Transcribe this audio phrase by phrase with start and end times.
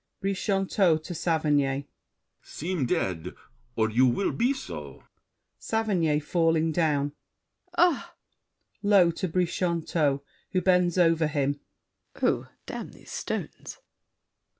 [0.23, 1.85] BRICHANTEAU (to Saverny).
[2.41, 3.35] Seem dead,
[3.75, 5.03] Or you will be so!
[5.59, 7.11] SAVERNY (falling down).
[7.77, 8.15] Ah!
[8.81, 11.59] [Low to Brichanteau, who bends over him.
[12.19, 13.77] Oh, damn these stones.